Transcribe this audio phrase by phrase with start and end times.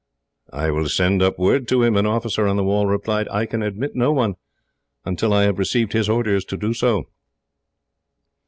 [0.51, 3.27] "I will send up word to him," an officer on the wall replied.
[3.29, 4.33] "I can admit no one,
[5.05, 7.03] until I have received his orders to do so."